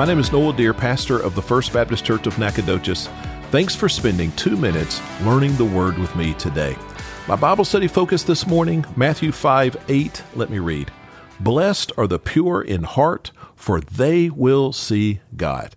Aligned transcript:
My 0.00 0.06
name 0.06 0.18
is 0.18 0.32
Noel 0.32 0.54
Deer, 0.54 0.72
pastor 0.72 1.18
of 1.18 1.34
the 1.34 1.42
First 1.42 1.74
Baptist 1.74 2.06
Church 2.06 2.26
of 2.26 2.38
Nacogdoches. 2.38 3.10
Thanks 3.50 3.74
for 3.74 3.86
spending 3.86 4.32
two 4.32 4.56
minutes 4.56 4.98
learning 5.24 5.54
the 5.56 5.66
Word 5.66 5.98
with 5.98 6.16
me 6.16 6.32
today. 6.32 6.74
My 7.28 7.36
Bible 7.36 7.66
study 7.66 7.86
focus 7.86 8.22
this 8.22 8.46
morning, 8.46 8.86
Matthew 8.96 9.30
5 9.30 9.76
8. 9.88 10.22
Let 10.34 10.48
me 10.48 10.58
read. 10.58 10.90
Blessed 11.38 11.92
are 11.98 12.06
the 12.06 12.18
pure 12.18 12.62
in 12.62 12.84
heart, 12.84 13.30
for 13.54 13.78
they 13.78 14.30
will 14.30 14.72
see 14.72 15.20
God. 15.36 15.76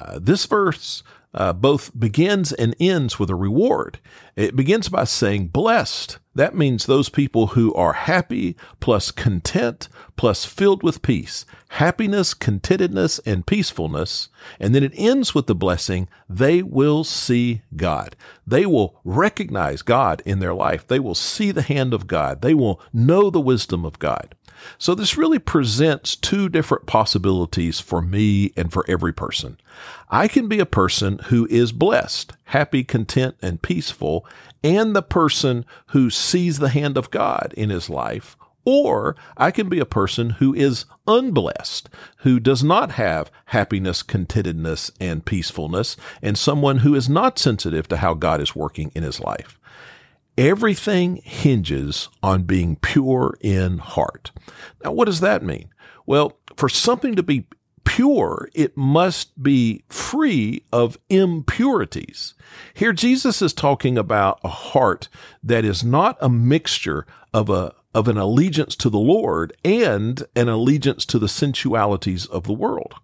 Uh, 0.00 0.20
this 0.22 0.46
verse 0.46 1.02
uh, 1.34 1.52
both 1.52 1.90
begins 1.98 2.52
and 2.52 2.76
ends 2.78 3.18
with 3.18 3.30
a 3.30 3.34
reward. 3.34 3.98
It 4.36 4.54
begins 4.54 4.88
by 4.88 5.02
saying, 5.02 5.48
blessed. 5.48 6.20
That 6.36 6.54
means 6.54 6.84
those 6.84 7.08
people 7.08 7.48
who 7.48 7.72
are 7.72 7.94
happy 7.94 8.56
plus 8.78 9.10
content 9.10 9.88
plus 10.16 10.44
filled 10.44 10.82
with 10.82 11.00
peace, 11.00 11.46
happiness, 11.68 12.34
contentedness, 12.34 13.18
and 13.24 13.46
peacefulness. 13.46 14.28
And 14.60 14.74
then 14.74 14.84
it 14.84 14.92
ends 14.94 15.34
with 15.34 15.46
the 15.46 15.54
blessing, 15.54 16.08
they 16.28 16.62
will 16.62 17.04
see 17.04 17.62
God. 17.74 18.16
They 18.46 18.66
will 18.66 19.00
recognize 19.02 19.80
God 19.80 20.22
in 20.26 20.40
their 20.40 20.52
life. 20.52 20.86
They 20.86 21.00
will 21.00 21.14
see 21.14 21.52
the 21.52 21.62
hand 21.62 21.94
of 21.94 22.06
God. 22.06 22.42
They 22.42 22.52
will 22.52 22.82
know 22.92 23.30
the 23.30 23.40
wisdom 23.40 23.86
of 23.86 23.98
God. 23.98 24.34
So 24.76 24.94
this 24.94 25.16
really 25.16 25.38
presents 25.38 26.16
two 26.16 26.50
different 26.50 26.86
possibilities 26.86 27.80
for 27.80 28.02
me 28.02 28.52
and 28.56 28.70
for 28.70 28.84
every 28.88 29.12
person. 29.12 29.58
I 30.10 30.28
can 30.28 30.48
be 30.48 30.60
a 30.60 30.66
person 30.66 31.18
who 31.26 31.46
is 31.50 31.72
blessed, 31.72 32.34
happy, 32.46 32.84
content, 32.84 33.36
and 33.42 33.62
peaceful, 33.62 34.26
and 34.62 34.94
the 34.94 35.02
person 35.02 35.64
who 35.88 36.10
sees 36.10 36.58
the 36.58 36.70
hand 36.70 36.96
of 36.96 37.10
God 37.10 37.54
in 37.56 37.70
his 37.70 37.88
life. 37.88 38.36
Or 38.64 39.14
I 39.36 39.52
can 39.52 39.68
be 39.68 39.78
a 39.78 39.86
person 39.86 40.30
who 40.30 40.52
is 40.52 40.86
unblessed, 41.06 41.88
who 42.18 42.40
does 42.40 42.64
not 42.64 42.92
have 42.92 43.30
happiness, 43.46 44.02
contentedness, 44.02 44.90
and 45.00 45.24
peacefulness, 45.24 45.96
and 46.20 46.36
someone 46.36 46.78
who 46.78 46.94
is 46.94 47.08
not 47.08 47.38
sensitive 47.38 47.86
to 47.88 47.98
how 47.98 48.14
God 48.14 48.40
is 48.40 48.56
working 48.56 48.90
in 48.94 49.04
his 49.04 49.20
life. 49.20 49.60
Everything 50.36 51.20
hinges 51.22 52.08
on 52.22 52.42
being 52.42 52.76
pure 52.76 53.38
in 53.40 53.78
heart. 53.78 54.32
Now, 54.84 54.92
what 54.92 55.06
does 55.06 55.20
that 55.20 55.44
mean? 55.44 55.70
Well, 56.04 56.36
for 56.56 56.68
something 56.68 57.14
to 57.14 57.22
be 57.22 57.46
pure, 57.86 58.50
it 58.52 58.76
must 58.76 59.42
be 59.42 59.82
free 59.88 60.62
of 60.72 60.98
impurities. 61.08 62.34
Here, 62.74 62.92
Jesus 62.92 63.40
is 63.40 63.54
talking 63.54 63.96
about 63.96 64.40
a 64.44 64.48
heart 64.48 65.08
that 65.42 65.64
is 65.64 65.82
not 65.82 66.18
a 66.20 66.28
mixture 66.28 67.06
of 67.32 67.48
a 67.48 67.72
of 67.96 68.08
an 68.08 68.18
allegiance 68.18 68.76
to 68.76 68.90
the 68.90 68.98
Lord 68.98 69.56
and 69.64 70.22
an 70.36 70.50
allegiance 70.50 71.06
to 71.06 71.18
the 71.18 71.30
sensualities 71.30 72.26
of 72.26 72.42
the 72.42 72.52
world. 72.52 72.94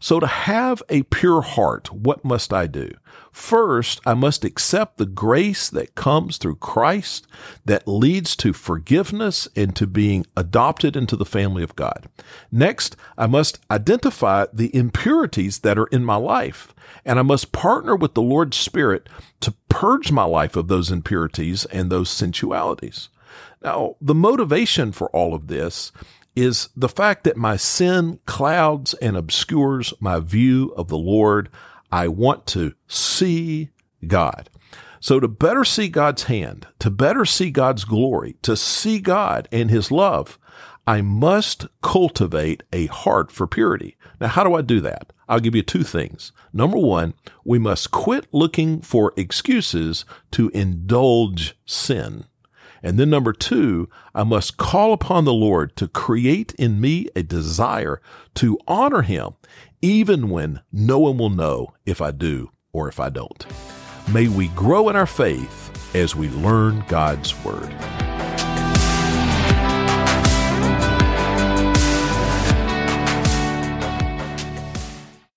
So 0.00 0.18
to 0.18 0.26
have 0.26 0.82
a 0.88 1.04
pure 1.04 1.40
heart, 1.40 1.92
what 1.92 2.24
must 2.24 2.52
I 2.52 2.66
do? 2.66 2.90
First, 3.30 4.00
I 4.04 4.14
must 4.14 4.44
accept 4.44 4.98
the 4.98 5.06
grace 5.06 5.70
that 5.70 5.94
comes 5.94 6.36
through 6.36 6.56
Christ 6.56 7.28
that 7.64 7.86
leads 7.86 8.34
to 8.36 8.52
forgiveness 8.52 9.46
and 9.54 9.76
to 9.76 9.86
being 9.86 10.26
adopted 10.36 10.96
into 10.96 11.14
the 11.14 11.24
family 11.24 11.62
of 11.62 11.76
God. 11.76 12.08
Next, 12.50 12.96
I 13.16 13.28
must 13.28 13.60
identify 13.70 14.46
the 14.52 14.74
impurities 14.74 15.60
that 15.60 15.78
are 15.78 15.86
in 15.92 16.04
my 16.04 16.16
life 16.16 16.74
and 17.04 17.20
I 17.20 17.22
must 17.22 17.52
partner 17.52 17.94
with 17.94 18.14
the 18.14 18.20
Lord's 18.20 18.56
Spirit 18.56 19.08
to 19.42 19.54
purge 19.68 20.10
my 20.10 20.24
life 20.24 20.56
of 20.56 20.66
those 20.66 20.90
impurities 20.90 21.66
and 21.66 21.88
those 21.88 22.10
sensualities. 22.10 23.10
Now, 23.62 23.96
the 24.00 24.14
motivation 24.14 24.92
for 24.92 25.08
all 25.10 25.34
of 25.34 25.48
this 25.48 25.92
is 26.36 26.68
the 26.76 26.88
fact 26.88 27.24
that 27.24 27.36
my 27.36 27.56
sin 27.56 28.20
clouds 28.26 28.94
and 28.94 29.16
obscures 29.16 29.92
my 30.00 30.20
view 30.20 30.72
of 30.76 30.88
the 30.88 30.98
Lord. 30.98 31.48
I 31.92 32.08
want 32.08 32.46
to 32.48 32.74
see 32.86 33.70
God. 34.06 34.48
So 35.00 35.18
to 35.18 35.28
better 35.28 35.64
see 35.64 35.88
God's 35.88 36.24
hand, 36.24 36.66
to 36.78 36.90
better 36.90 37.24
see 37.24 37.50
God's 37.50 37.84
glory, 37.84 38.36
to 38.42 38.56
see 38.56 39.00
God 39.00 39.48
and 39.50 39.70
his 39.70 39.90
love, 39.90 40.38
I 40.86 41.00
must 41.02 41.66
cultivate 41.82 42.62
a 42.72 42.86
heart 42.86 43.30
for 43.30 43.46
purity. 43.46 43.96
Now, 44.20 44.28
how 44.28 44.44
do 44.44 44.54
I 44.54 44.62
do 44.62 44.80
that? 44.80 45.12
I'll 45.28 45.40
give 45.40 45.54
you 45.54 45.62
two 45.62 45.84
things. 45.84 46.32
Number 46.52 46.76
one, 46.76 47.14
we 47.44 47.58
must 47.58 47.90
quit 47.92 48.26
looking 48.32 48.80
for 48.80 49.12
excuses 49.16 50.04
to 50.32 50.48
indulge 50.50 51.56
sin. 51.64 52.24
And 52.82 52.98
then 52.98 53.10
number 53.10 53.32
two, 53.32 53.88
I 54.14 54.24
must 54.24 54.56
call 54.56 54.92
upon 54.92 55.24
the 55.24 55.32
Lord 55.32 55.76
to 55.76 55.88
create 55.88 56.54
in 56.54 56.80
me 56.80 57.08
a 57.14 57.22
desire 57.22 58.00
to 58.36 58.58
honor 58.66 59.02
him, 59.02 59.34
even 59.82 60.30
when 60.30 60.60
no 60.72 60.98
one 60.98 61.18
will 61.18 61.30
know 61.30 61.74
if 61.86 62.00
I 62.00 62.10
do 62.10 62.50
or 62.72 62.88
if 62.88 62.98
I 63.00 63.08
don't. 63.10 63.46
May 64.12 64.28
we 64.28 64.48
grow 64.48 64.88
in 64.88 64.96
our 64.96 65.06
faith 65.06 65.94
as 65.94 66.16
we 66.16 66.28
learn 66.28 66.84
God's 66.88 67.34
word. 67.44 67.74